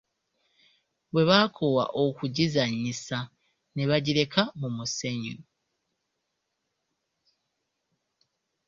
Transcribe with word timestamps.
Bwe 1.11 1.23
baakoowa 1.29 1.85
okugizannyisa 2.03 3.19
ne 3.73 3.83
bagireka 3.89 4.41
mu 4.59 4.69
musenyu. 4.75 5.37